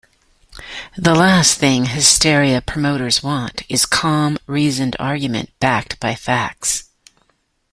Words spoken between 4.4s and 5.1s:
reasoned